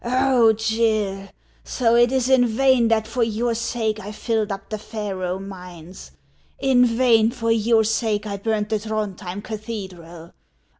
[0.03, 1.29] Oh, Gill!
[1.63, 4.79] so it o o is in vain that for your sake I filled up the
[4.79, 6.09] Faroe mines;
[6.57, 10.33] in vain for your sake I burned the Throndhjem cathedral.